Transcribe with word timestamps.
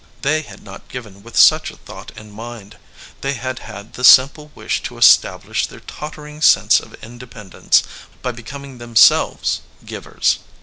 They 0.23 0.41
had 0.41 0.63
not 0.63 0.87
given 0.87 1.21
with 1.21 1.37
such 1.37 1.69
a 1.69 1.75
thought 1.77 2.09
in 2.17 2.31
mind. 2.31 2.77
They 3.21 3.33
had 3.33 3.59
had 3.59 3.93
the 3.93 4.03
simple 4.03 4.49
wish 4.55 4.81
to 4.81 4.97
establish 4.97 5.67
their 5.67 5.79
tottering 5.81 6.41
sense 6.41 6.79
of 6.79 6.95
independence 7.03 7.83
by 8.23 8.31
becoming 8.31 8.79
themselves 8.79 9.61
givers. 9.85 10.39